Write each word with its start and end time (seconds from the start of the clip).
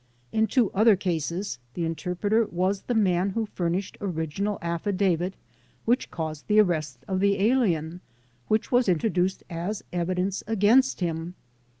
In 0.31 0.47
two 0.47 0.71
other 0.71 0.95
cases 0.95 1.59
the 1.75 1.85
interpreter 1.85 2.45
was 2.45 2.81
the 2.81 2.95
man 2.95 3.29
who 3.29 3.45
furnished 3.45 3.99
original 4.01 4.57
affidavit 4.59 5.35
which 5.85 6.09
caused 6.09 6.47
the 6.47 6.59
arrest 6.59 7.05
of 7.07 7.19
the 7.19 7.39
alien, 7.39 8.01
which 8.47 8.71
was 8.71 8.89
introduced 8.89 9.43
as 9.47 9.83
evidence 9.93 10.41
against 10.47 11.01
him 11.01 11.35
(cf. 11.37 11.67